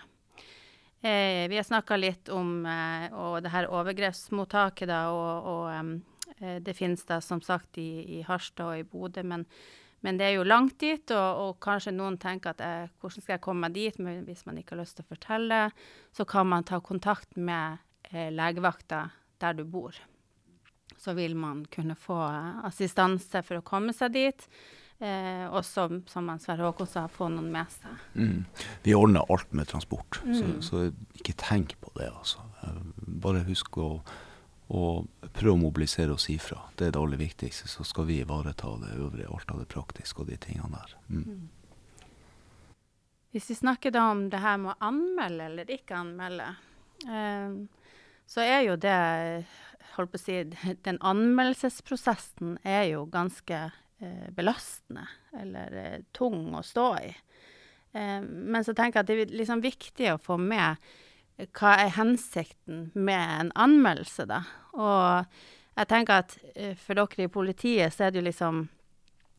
[1.05, 7.21] Eh, vi har snakka litt om det her overgrepsmottaket, da, og, og det finnes da
[7.23, 9.45] som sagt i, i Harstad og i Bodø, men,
[10.03, 13.37] men, det er jo langt dit, og, og kanskje noen tenker at jeg, hvordan skal
[13.37, 15.61] jeg komme meg dit, men hvis man ikke har lyst til å fortelle,
[16.17, 17.79] så kan man ta kontakt med
[18.11, 19.07] eh, legevakta
[19.41, 19.95] der du bor.
[20.99, 22.17] Så vil man kunne få
[22.65, 24.49] assistanse for å komme seg dit.
[25.03, 28.05] Eh, og som, som Sverre Håkon sa, få noen med seg.
[28.15, 28.45] Mm.
[28.85, 30.35] Vi ordner alt med transport, Mm.
[30.39, 30.85] så, så,
[31.19, 32.09] ikke tenk på det.
[32.09, 32.45] Altså.
[33.23, 33.89] Bare husk å
[34.73, 36.63] og prøve å mobilisere oss ifra.
[36.77, 37.69] Det er det aller viktigste.
[37.69, 40.97] Så skal vi ivareta det øvrige, alt av det praktiske og de tingene der.
[41.09, 41.51] Mm.
[43.35, 46.49] Hvis vi snakker da om det her med å anmelde eller ikke anmelde,
[47.05, 47.57] eh,
[48.31, 48.99] så er jo det
[49.97, 50.37] holdt på å si,
[50.87, 55.05] Den anmeldelsesprosessen er jo ganske eh, belastende,
[55.37, 57.13] eller eh, tung å stå i.
[57.95, 60.83] Men så tenker jeg at det er liksom viktig å få med
[61.37, 64.45] hva er hensikten med en anmeldelse, da.
[64.79, 65.27] Og
[65.75, 68.65] jeg tenker at eh, for dere i politiet så er det jo liksom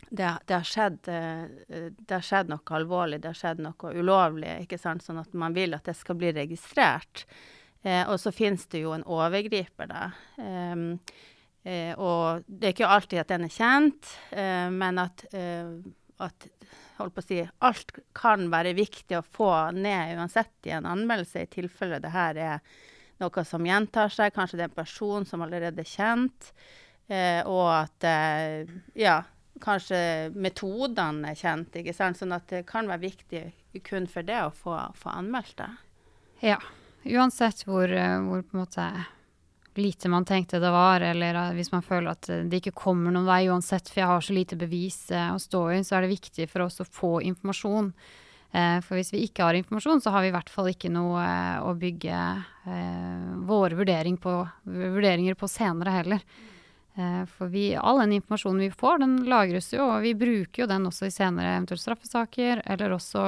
[0.10, 4.52] det, det, har skjedd, eh, det har skjedd noe alvorlig, det har skjedd noe ulovlig,
[4.66, 7.26] ikke sant, sånn at man vil at det skal bli registrert.
[7.86, 10.10] Eh, og så finnes det jo en overgriper, da.
[10.42, 10.88] Um,
[11.64, 15.76] eh, og det er ikke alltid at den er kjent, eh, men at, eh,
[16.26, 16.48] at
[16.98, 21.44] holdt på å si, alt kan være viktig å få ned uansett i en anmeldelse,
[21.46, 22.82] i tilfelle det her er
[23.24, 24.34] noe som gjentar seg.
[24.36, 26.52] Kanskje det er en person som allerede er kjent.
[27.08, 28.08] Eh, og at
[28.98, 29.20] ja,
[29.62, 30.00] kanskje
[30.36, 32.20] metodene er kjent, ikke sant.
[32.20, 33.44] Sånn at det kan være viktig
[33.86, 35.72] kun for det å få, få anmeldt det.
[36.52, 36.60] Ja.
[37.06, 38.86] Uansett hvor, hvor, på en måte
[39.82, 43.46] lite man tenkte det var, eller hvis man føler at det ikke kommer noen vei
[43.50, 46.50] uansett, for jeg har så lite bevis eh, å stå i, så er det viktig
[46.52, 47.92] for oss å få informasjon.
[48.56, 51.22] Eh, for hvis vi ikke har informasjon, så har vi i hvert fall ikke noe
[51.22, 52.26] eh, å bygge
[53.46, 54.32] våre vurdering på,
[54.66, 56.24] vurderinger på senere heller.
[56.96, 60.70] Eh, for vi, all den informasjonen vi får, den lagres jo, og vi bruker jo
[60.70, 63.26] den også i senere eventuelle straffesaker, eller også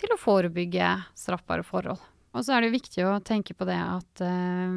[0.00, 2.00] til å forebygge straffbare forhold.
[2.32, 4.68] Og så er det viktig å tenke på det at uh,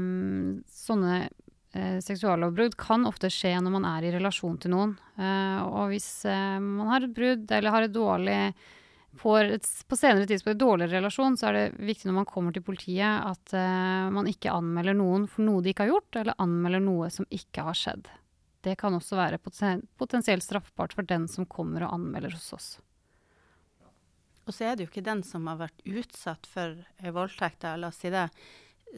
[0.68, 4.96] sånne uh, seksuallovbrudd kan ofte skje når man er i relasjon til noen.
[5.20, 8.40] Uh, og hvis uh, man har et brudd eller har et dårlig
[9.16, 12.52] får et, på senere tidspunkt et dårligere relasjon, så er det viktig når man kommer
[12.52, 13.54] til politiet at
[14.12, 17.64] man ikke anmelder noen for noe de ikke har gjort, eller anmelder noe som ikke
[17.64, 18.10] har skjedd.
[18.68, 22.68] Det kan også være potensielt straffbart for den som kommer og anmelder hos oss.
[24.46, 28.00] Og så er det jo ikke den som har vært utsatt for voldtekt, la oss
[28.04, 28.28] si det,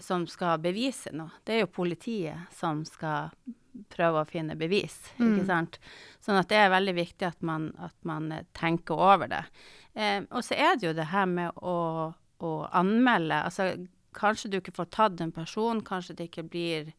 [0.03, 1.39] som skal bevise noe.
[1.47, 3.31] Det er jo politiet som skal
[3.93, 5.25] prøve å finne bevis, mm.
[5.27, 5.79] ikke sant.
[6.23, 9.43] Sånn at det er veldig viktig at man, at man tenker over det.
[9.93, 11.77] Eh, og så er det jo det her med å,
[12.43, 13.39] å anmelde.
[13.47, 13.69] Altså
[14.17, 16.91] kanskje du ikke får tatt en person, kanskje det ikke blir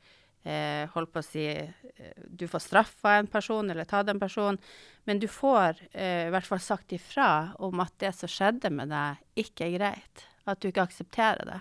[0.48, 4.58] eh, holdt på å si eh, Du får straffa en person eller tatt en person,
[5.04, 8.92] men du får eh, i hvert fall sagt ifra om at det som skjedde med
[8.94, 10.28] deg, ikke er greit.
[10.48, 11.60] At du ikke aksepterer det.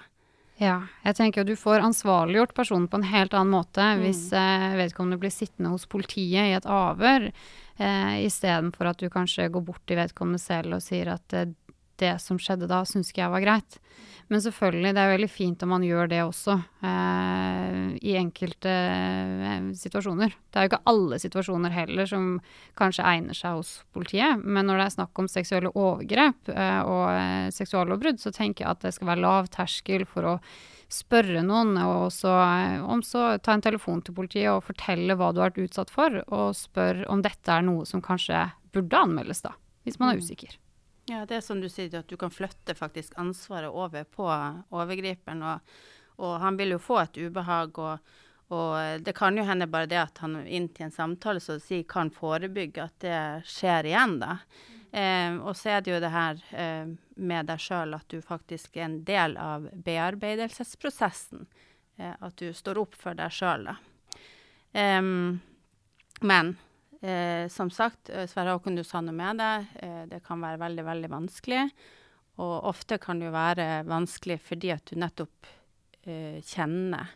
[0.58, 4.02] Ja, jeg tenker du får ansvarliggjort personen på en helt annen måte mm.
[4.02, 7.28] hvis eh, vedkommende blir sittende hos politiet i et avhør,
[7.78, 11.52] eh, istedenfor at du kanskje går bort til vedkommende selv og sier at eh,
[12.02, 13.80] det som skjedde da, syns ikke jeg var greit.
[14.28, 19.70] Men selvfølgelig, det er veldig fint om man gjør det også, eh, i enkelte eh,
[19.80, 20.36] situasjoner.
[20.52, 22.26] Det er jo ikke alle situasjoner heller som
[22.80, 27.06] kanskje egner seg hos politiet, men når det er snakk om seksuelle overgrep eh, og
[27.14, 30.36] eh, seksuallovbrudd, så tenker jeg at det skal være lav terskel for å
[30.92, 35.32] spørre noen, og så, eh, om så ta en telefon til politiet og fortelle hva
[35.32, 39.44] du har vært utsatt for, og spør om dette er noe som kanskje burde anmeldes,
[39.44, 39.56] da,
[39.88, 40.28] hvis man er mm.
[40.28, 40.60] usikker.
[41.10, 44.26] Ja, det er som du sier, at du kan flytte faktisk ansvaret over på
[44.76, 45.43] overgriperen.
[45.48, 45.76] Og,
[46.20, 47.80] og han vil jo få et ubehag.
[47.80, 48.10] Og,
[48.52, 51.63] og, det kan jo hende bare det at han inn til en samtale så å
[51.63, 54.36] si kan forebygge at det skjer igjen, da.
[54.91, 58.78] Eh, og så er det jo det her eh, med deg sjøl at du faktisk
[58.78, 61.48] er en del av bearbeidelsesprosessen.
[62.00, 63.80] Eh, at du står opp for deg sjøl, da.
[66.20, 66.56] men
[67.02, 69.66] Eh, som sagt, eh, Sverre Håkon, du sa noe med det.
[69.86, 71.68] Eh, det kan være veldig, veldig vanskelig.
[72.42, 75.48] Og ofte kan det jo være vanskelig fordi at du nettopp
[76.06, 77.14] eh, kjenner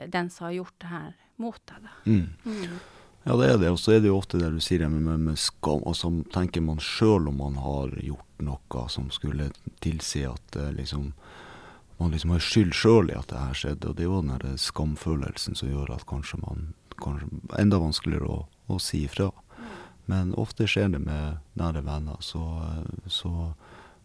[0.00, 1.90] den som har gjort det her mot deg.
[2.06, 2.26] Mm.
[2.44, 2.80] Mm.
[3.24, 3.70] Ja, det er det.
[3.70, 5.82] Og så er det jo ofte det du sier med, med, med skam.
[5.84, 9.50] Og så tenker man sjøl om man har gjort noe som skulle
[9.84, 11.12] tilsi at eh, liksom
[12.00, 13.90] man liksom har skyld sjøl i at det her skjedde.
[13.90, 16.70] Og det er jo den der skamfølelsen som gjør at kanskje man
[17.00, 17.28] kanskje
[17.60, 18.38] enda vanskeligere å
[18.74, 19.30] å si ifra.
[20.10, 22.42] Men ofte skjer det med nære venner, så,
[23.06, 23.52] så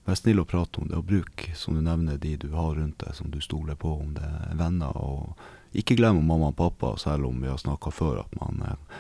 [0.06, 3.00] vær snill å prate om det, og bruk, som du nevner, de du har rundt
[3.02, 4.94] deg, som du stoler på, om det er venner.
[4.94, 5.34] Og
[5.74, 9.00] ikke glem mamma og pappa, selv om vi har snakka før at man eh,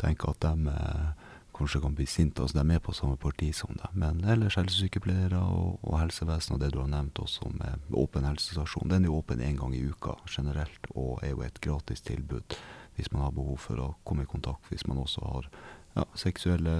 [0.00, 1.10] tenker at de eh,
[1.54, 2.42] kanskje kan bli sinte.
[2.42, 3.92] Altså, de er på samme parti som deg.
[3.92, 8.88] Men ellers helsesykepleiere og, og helsevesen og det du har nevnt også med åpen helsestasjon.
[8.90, 12.56] Den er jo åpen én gang i uka generelt, og er jo et gratis tilbud
[12.96, 14.68] hvis man har behov for å komme i kontakt.
[14.70, 15.48] Hvis man også har
[15.96, 16.76] ja, seksuelle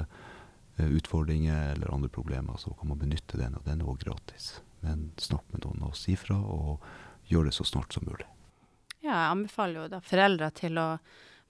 [0.77, 4.49] eh, utfordringer eller andre problemer, så kan man benytte den, og den er også gratis.
[4.85, 6.85] Men snakk med noen og si fra, og
[7.31, 8.27] gjør det så snart som mulig.
[9.05, 10.89] Ja, jeg anbefaler jo da foreldre til å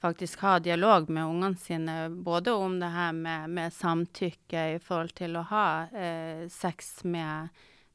[0.05, 5.14] faktisk ha dialog med ungene sine, både om det her med, med samtykke i forhold
[5.16, 7.55] til å ha eh, sex med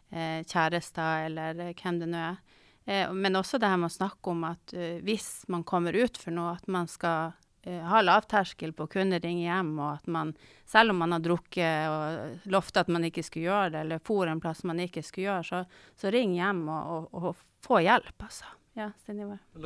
[0.10, 2.40] eh, kjærester eller hvem det nå er.
[2.86, 6.18] Eh, men også det her med å snakke om at uh, hvis man kommer ut
[6.18, 7.34] for noe, at man skal
[7.68, 10.32] uh, ha lavterskel på å kunne ringe hjem, og at man,
[10.70, 14.32] selv om man har drukket og lovte at man ikke skulle gjøre det, eller for
[14.32, 18.16] en plass man ikke skulle gjøre, så, så ring hjem og, og, og, få hjelp,
[18.24, 18.48] altså.
[18.78, 18.86] Ja,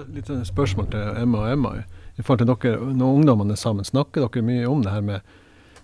[0.09, 1.73] Litt sånn spørsmål til Emma og Emma.
[2.17, 5.35] I forhold til dere, Når ungdommene er sammen, snakker dere mye om det her med,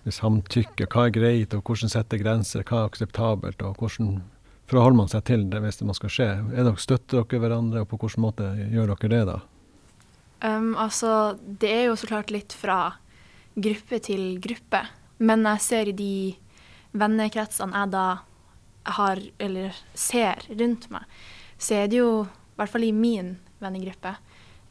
[0.02, 0.88] med samtykke?
[0.90, 2.64] Hva er greit, og hvordan setter grenser?
[2.66, 3.62] Hva er akseptabelt?
[3.62, 4.24] og hvordan
[4.70, 6.28] forholder man seg til det hvis det skal skje?
[6.54, 9.38] Er dere, støtter dere hverandre, og på hvilken måte gjør dere det da?
[10.40, 12.80] Um, altså, det er jo så klart litt fra
[13.60, 14.84] gruppe til gruppe.
[15.20, 16.14] Men jeg ser i de
[16.96, 18.06] vennekretsene jeg da
[18.96, 21.04] har, eller ser rundt meg,
[21.60, 24.14] så er det jo, i hvert fall i min vennegruppe,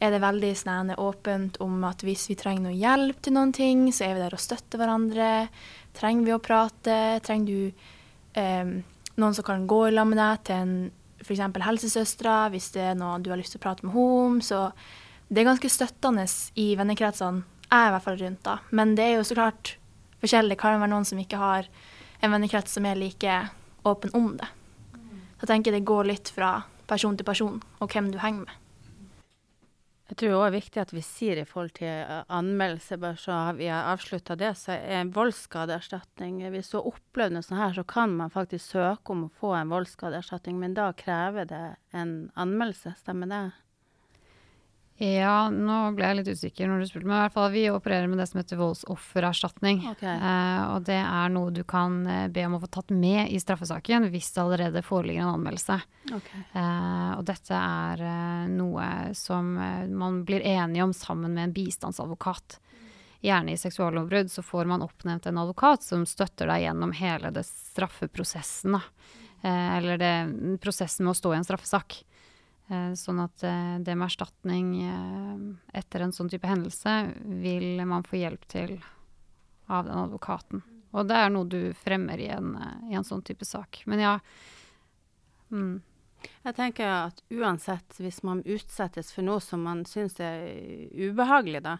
[0.00, 3.84] er det veldig sånn åpent om at hvis vi trenger noe hjelp til noen ting,
[3.92, 5.28] så er vi der og støtter hverandre.
[5.96, 6.96] Trenger vi å prate?
[7.26, 8.72] Trenger du um,
[9.20, 10.74] noen som kan gå i lag med deg til en
[11.20, 11.42] f.eks.
[11.66, 14.44] helsesøstera hvis det er noe du har lyst til å prate med henne.
[14.44, 14.70] Så
[15.28, 16.26] det er ganske støttende
[16.58, 18.42] i vennekretsene jeg er i hvert fall rundt.
[18.42, 18.58] da.
[18.70, 19.76] Men det er jo så klart
[20.22, 20.56] forskjellig.
[20.56, 21.68] Det kan være noen som ikke har
[22.20, 23.36] en vennekrets som er like
[23.86, 24.48] åpen om det.
[25.38, 28.59] Så jeg tenker det går litt fra person til person og hvem du henger med.
[30.10, 33.18] Jeg tror òg det er viktig at vi sier i forhold til eh, anmeldelse, bare
[33.20, 37.60] så vi har avslutta det, så er en voldsskadeerstatning Hvis du har opplevd noe sånt
[37.62, 41.64] her, så kan man faktisk søke om å få en voldsskadeerstatning, men da krever det
[41.94, 43.44] en anmeldelse, stemmer det?
[45.00, 48.10] Ja, nå ble jeg litt usikker når du spurte, men i hvert fall vi opererer
[48.10, 49.80] med det som heter voldsoffererstatning.
[49.94, 50.12] Okay.
[50.12, 53.40] Eh, og det er noe du kan eh, be om å få tatt med i
[53.40, 55.78] straffesaken hvis det allerede foreligger en anmeldelse.
[56.20, 56.42] Okay.
[56.52, 62.60] Eh, og dette er eh, noe som man blir enige om sammen med en bistandsadvokat.
[63.20, 67.44] Gjerne i seksuallovbrudd så får man oppnevnt en advokat som støtter deg gjennom hele det
[67.48, 68.76] straffeprosessen.
[69.42, 70.14] Eh, eller det,
[70.60, 72.02] prosessen med å stå i en straffesak.
[72.70, 75.38] Eh, sånn at eh, det med erstatning eh,
[75.80, 76.92] etter en sånn type hendelse
[77.42, 78.76] vil man få hjelp til
[79.66, 80.62] av den advokaten.
[80.94, 82.54] Og det er noe du fremmer i en,
[82.90, 83.82] i en sånn type sak.
[83.90, 84.14] Men ja.
[85.50, 85.80] Mm.
[86.44, 90.50] Jeg tenker at uansett, hvis man utsettes for noe som man syns er
[90.94, 91.76] ubehagelig, da,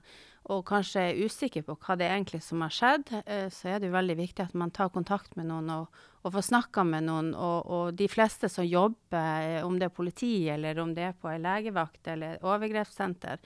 [0.50, 3.80] og kanskje er usikker på hva det er egentlig som har skjedd, eh, så er
[3.80, 7.06] det jo veldig viktig at man tar kontakt med noen og, og får snakka med
[7.06, 7.32] noen.
[7.34, 11.18] Og, og, de fleste som jobber, eh, om det er politi eller om det er
[11.18, 13.38] på en legevakt eller overgrepssenter,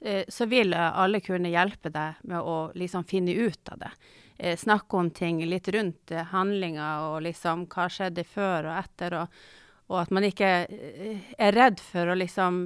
[0.00, 3.92] eh, så vil alle kunne hjelpe deg med å liksom finne ut av det.
[4.38, 9.16] Snakke om ting litt rundt handlinga og liksom hva skjedde før og etter.
[9.24, 9.40] og
[9.88, 12.58] og at man ikke eh, er redd for liksom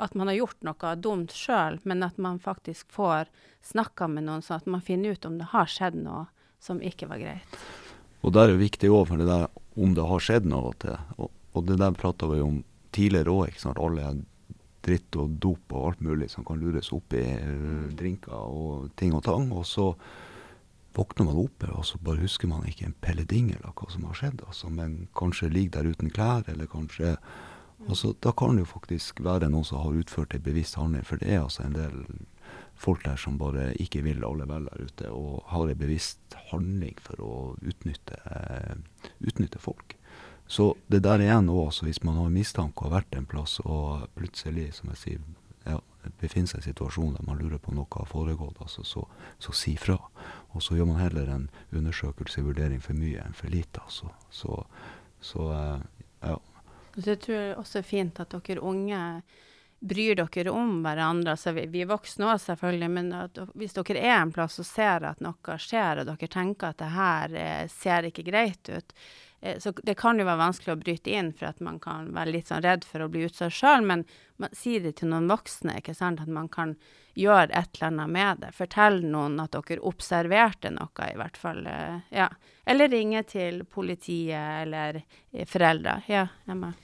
[0.00, 3.30] At man har gjort noe dumt sjøl, men at man faktisk får
[3.66, 6.28] snakka med noen, sånn at man finner ut om det har skjedd noe
[6.62, 7.60] som ikke var greit.
[8.24, 9.48] Og der er det viktig òg, for det der
[9.80, 10.96] om det har skjedd noe til.
[11.18, 12.62] Og, og det der prata vi om
[12.94, 13.60] tidligere òg.
[13.76, 14.14] Alle
[14.84, 19.12] dritt og dop og alt mulig som kan lures opp i uh, drinker og ting
[19.16, 19.50] og tang.
[19.52, 19.90] Og så
[20.96, 24.18] våkner man opp og så bare husker man ikke en pelledingel av hva som har
[24.18, 24.42] skjedd.
[24.46, 27.16] Altså, men kanskje ligger der uten klær, eller kanskje
[27.88, 31.06] altså, Da kan det jo faktisk være noen som har utført en bevisst handling.
[31.06, 32.04] For det er altså en del
[32.80, 36.96] folk der som bare ikke vil alle vel der ute, og har en bevisst handling
[37.00, 38.76] for å utnytte, eh,
[39.20, 39.96] utnytte folk.
[40.50, 43.60] Så det der igjen òg, altså, hvis man har mistanke og har vært en plass,
[43.60, 45.20] og plutselig, som jeg sier,
[46.20, 49.04] befinner seg i en situasjon der man lurer på noe har foregått, altså, så,
[49.38, 49.98] så, si fra.
[50.54, 53.82] Og så gjør man heller en undersøkelse, vurdering for mye enn for lite.
[53.84, 54.10] Altså.
[54.30, 54.62] Så,
[55.20, 55.84] så eh,
[56.30, 56.38] ja.
[56.96, 59.00] Så jeg tror også det er fint at dere unge
[59.80, 61.34] bryr dere om hverandre.
[61.36, 64.68] Altså, vi, vi er voksne òg, selvfølgelig, men at, hvis dere er en plass og
[64.68, 68.94] ser at noe skjer, og dere tenker at det her eh, ser ikke greit ut,
[69.40, 72.34] Eh, så det kan jo være vanskelig å bryte inn, for at man kan være
[72.34, 73.84] litt sånn redd for å bli utsatt sjøl.
[73.86, 74.04] Men
[74.40, 76.76] man sier det til noen voksne, ikke sant, at man kan
[77.18, 78.52] gjøre et eller annet med det.
[78.56, 81.64] Fortell noen at dere observerte noe, i hvert fall.
[81.66, 82.28] Eh, ja.
[82.68, 86.00] Eller ringe til politiet eller eh, foreldre.
[86.10, 86.74] Ja, Emma.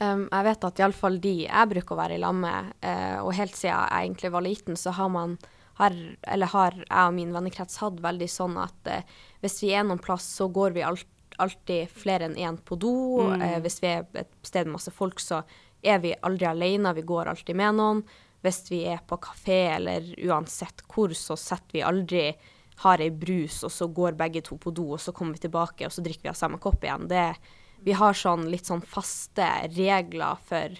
[0.00, 3.34] Um, jeg vet at iallfall de jeg bruker å være i lag med, uh, og
[3.38, 5.36] helt siden jeg egentlig var liten, så har man
[5.78, 5.94] har,
[6.30, 10.02] eller har jeg og min vennekrets hatt veldig sånn at uh, hvis vi er noen
[10.02, 11.10] plass, så går vi alt
[11.42, 12.94] alltid flere enn én på do.
[13.26, 13.42] Mm.
[13.42, 15.42] Uh, hvis vi er et sted med masse folk, så
[15.84, 18.02] er vi aldri alene, vi går alltid med noen.
[18.44, 22.26] Hvis vi er på kafé eller uansett hvor, så setter vi aldri
[22.82, 25.86] har ei brus, og så går begge to på do, og så kommer vi tilbake,
[25.86, 27.06] og så drikker vi av samme kopp igjen.
[27.10, 27.26] Det,
[27.84, 30.78] vi har sånn litt sånn faste regler for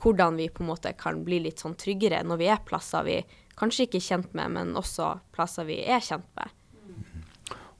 [0.00, 3.18] hvordan vi på en måte kan bli litt sånn tryggere når vi er plasser vi
[3.60, 6.56] kanskje ikke er kjent med, men også plasser vi er kjent med.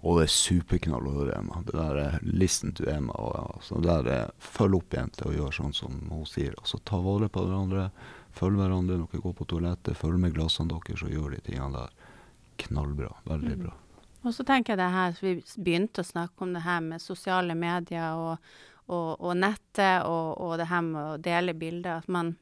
[0.01, 1.61] Og det er superknall å høre Emma.
[1.67, 3.13] Det der er listen til Emma.
[3.21, 6.55] Og, altså, det der er følg opp jenter og gjør sånn som hun sier.
[6.61, 7.91] Altså ta vare på hverandre,
[8.37, 11.83] følg hverandre når dere går på toalettet, følg med glassene deres og gjør de tingene
[11.83, 12.17] der.
[12.65, 13.13] Knallbra.
[13.29, 13.77] Veldig bra.
[14.21, 17.57] Og så tenker jeg det her, Vi begynte å snakke om det her med sosiale
[17.57, 18.53] medier og,
[18.91, 22.03] og, og nettet og, og, det her med å dele bilder.
[22.03, 22.35] At man,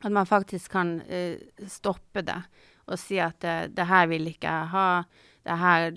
[0.00, 2.40] at man faktisk kan uh, stoppe det
[2.90, 4.88] og si at det, det her vil ikke jeg ha.
[5.46, 5.92] Det her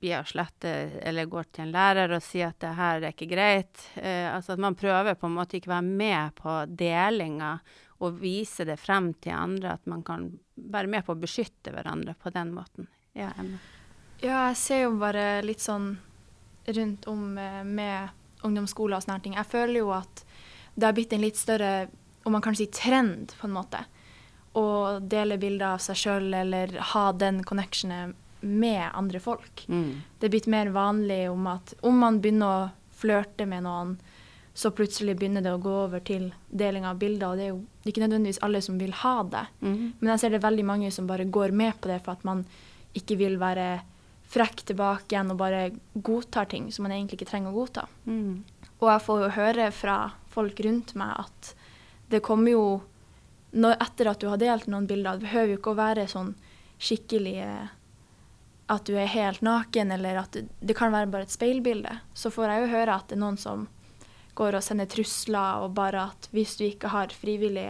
[0.00, 0.70] blir å slette,
[1.04, 3.82] eller går til en lærer og sier at det her er ikke greit.
[3.98, 7.56] Uh, altså at man prøver på en måte ikke være med på delinga
[8.00, 9.74] og vise det frem til andre.
[9.76, 12.88] At man kan være med på å beskytte hverandre på den måten.
[13.18, 13.58] Ja, Emma.
[14.20, 15.94] Ja, jeg ser jo bare litt sånn
[16.70, 19.36] rundt om eh, med ungdomsskoler og sånne ting.
[19.38, 20.24] Jeg føler jo at
[20.74, 21.88] det har blitt en litt større,
[22.24, 23.82] om man kan si trend, på en måte.
[24.56, 29.64] Å dele bilder av seg sjøl eller ha den connectionen med andre folk.
[29.68, 30.00] Mm.
[30.18, 33.98] Det er blitt mer vanlig om at om man begynner å flørte med noen,
[34.54, 37.30] så plutselig begynner det å gå over til deling av bilder.
[37.30, 39.44] Og det er jo ikke nødvendigvis alle som vil ha det.
[39.60, 39.78] Mm.
[40.00, 42.26] Men jeg ser det er veldig mange som bare går med på det for at
[42.28, 42.42] man
[42.96, 43.68] ikke vil være
[44.30, 45.62] frekk tilbake igjen og bare
[45.94, 47.86] godtar ting som man egentlig ikke trenger å godta.
[48.06, 48.44] Mm.
[48.80, 49.96] Og jeg får jo høre fra
[50.30, 51.50] folk rundt meg at
[52.10, 52.64] det kommer jo
[53.50, 56.28] når, Etter at du har delt noen bilder, det behøver jo ikke å være sånn
[56.78, 57.72] skikkelig eh,
[58.70, 61.96] at du er helt naken, eller at det, kan være bare et speilbilde.
[62.14, 63.64] Så får jeg jo høre at det er noen som
[64.38, 67.66] går og sender trusler, og bare at hvis du ikke har frivillig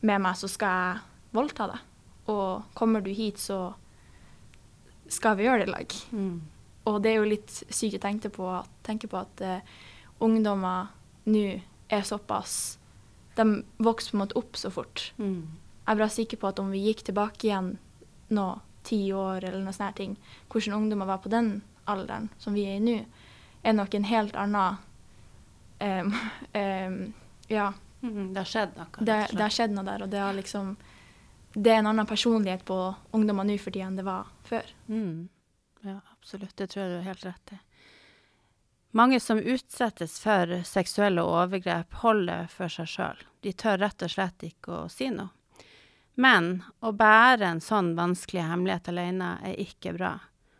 [0.00, 1.84] med meg, så skal jeg voldta deg.
[2.32, 3.74] Og kommer du hit, så
[5.12, 5.96] skal vi gjøre det i lag.
[6.12, 6.36] Mm.
[6.90, 8.48] Og det er jo litt sykt å tenke på,
[8.86, 9.74] tenke på at uh,
[10.22, 10.90] ungdommer
[11.30, 11.44] nå
[11.92, 12.78] er såpass
[13.36, 13.44] De
[13.78, 15.12] vokser på en måte opp så fort.
[15.16, 15.46] Mm.
[15.82, 17.76] Jeg er bare sikker på at om vi gikk tilbake igjen
[18.32, 18.48] nå,
[18.84, 20.16] ti år eller noe sånne ting,
[20.52, 21.54] hvordan ungdommer var på den
[21.88, 22.98] alderen som vi er i nå,
[23.62, 24.82] er nok en helt annen
[25.80, 26.12] um,
[26.60, 27.00] um,
[27.48, 27.70] Ja,
[28.02, 28.34] Mm.
[28.34, 28.86] Det har skjedd noe.
[28.98, 30.74] det, det har skjedd noe der, og det har liksom
[31.54, 32.78] Det er en annen personlighet på
[33.12, 34.72] ungdommer nå for tida enn det var før.
[34.88, 35.28] Mm.
[35.82, 36.56] Ja, absolutt.
[36.56, 37.58] Det tror jeg du har helt rett i.
[38.94, 43.22] Mange som utsettes for seksuelle overgrep, holder for seg sjøl.
[43.40, 45.32] De tør rett og slett ikke å si noe.
[46.14, 50.12] Men å bære en sånn vanskelig hemmelighet alene er ikke bra.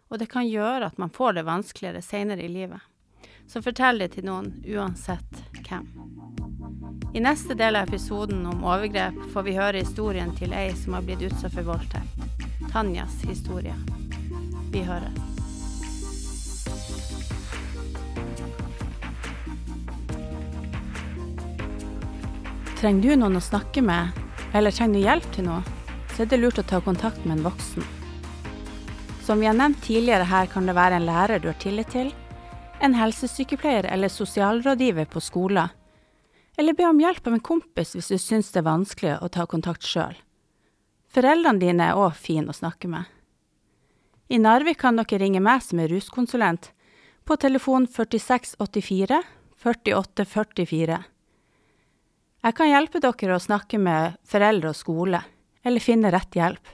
[0.08, 2.80] Og det kan gjøre at man får det vanskeligere senere i livet.
[3.46, 5.88] Så fortell det til noen, uansett hvem.
[7.12, 11.04] I neste del av episoden om overgrep får vi høre historien til ei som har
[11.04, 12.48] blitt utsatt for voldtekt.
[12.72, 13.74] Tanjas historie.
[14.72, 15.18] Vi høres.
[22.80, 24.16] Trenger du noen å snakke med,
[24.56, 25.60] eller trenger du hjelp til noe,
[26.14, 27.84] så er det lurt å ta kontakt med en voksen.
[29.22, 32.10] Som vi har nevnt tidligere her, kan det være en lærer du har tillit til,
[32.82, 35.70] en helsesykepleier eller sosialrådgiver på skolen,
[36.56, 39.46] eller be om hjelp av en kompis hvis du syns det er vanskelig å ta
[39.48, 40.14] kontakt sjøl.
[41.12, 43.04] Foreldrene dine er òg fine å snakke med.
[44.32, 46.70] I Narvik kan dere ringe meg som er ruskonsulent,
[47.24, 49.20] på telefon 4684
[49.62, 50.96] 4844.
[52.42, 55.20] Jeg kan hjelpe dere å snakke med foreldre og skole,
[55.62, 56.72] eller finne rett hjelp.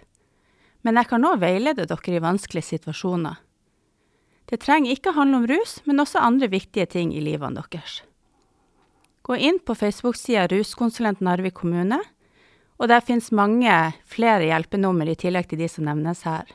[0.87, 3.37] Men jeg kan òg veilede dere i vanskelige situasjoner.
[4.49, 8.01] Det trenger ikke handle om rus, men også andre viktige ting i livene deres.
[9.29, 11.99] Gå inn på Facebook-sida Ruskonsulent Narvik kommune,
[12.81, 13.75] og der finnes mange
[14.09, 16.49] flere hjelpenummer i tillegg til de som nevnes her.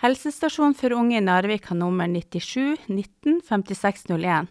[0.00, 4.48] Helsestasjonen for unge i Narvik har nummer 97 19 5601.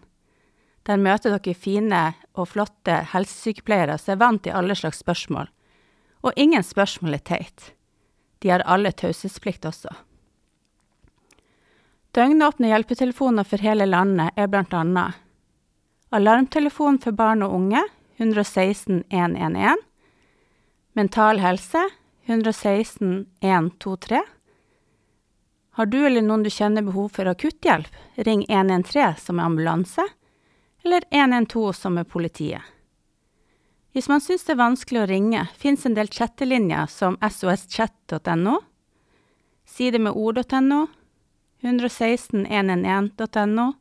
[0.85, 2.03] Der møter dere fine
[2.37, 5.49] og flotte helsesykepleiere som er vant til alle slags spørsmål.
[6.21, 7.71] Og ingen spørsmål er teit.
[8.45, 9.89] De har alle taushetsplikt også.
[12.13, 15.24] Døgnåpne hjelpetelefoner for hele landet er annet
[16.15, 17.81] Alarmtelefon for barn og unge
[18.17, 19.75] 116 111
[20.95, 21.81] Mental Helse
[22.23, 24.21] 116 123
[25.75, 30.05] Har du eller noen du kjenner behov for akutthjelp, ring 113 som er ambulanse,
[30.87, 32.63] eller 112 som er politiet.
[33.91, 38.61] Hvis man syns det er vanskelig å ringe, fins en del chattelinjer som soschat.no,
[39.67, 40.87] side med ord.no,
[41.59, 43.73] 116111.no,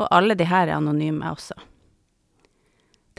[0.00, 1.56] og alle de her er anonyme også.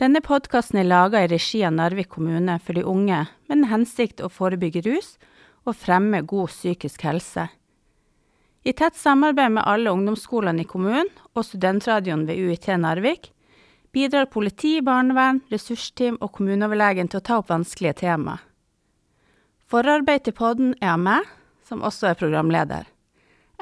[0.00, 4.22] Denne podkasten er laga i regi av Narvik kommune for de unge med den hensikt
[4.24, 5.14] å forebygge rus
[5.62, 7.46] og fremme god psykisk helse.
[8.66, 13.30] I tett samarbeid med alle ungdomsskolene i kommunen og studentradioen ved UiT Narvik
[13.92, 18.40] bidrar politi, barnevern, ressursteam og kommuneoverlegen til å ta opp vanskelige temaer.
[19.70, 21.28] Forarbeid til podden er av meg,
[21.64, 22.88] som også er programleder.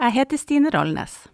[0.01, 1.29] Jeg heter Stine Rollnes.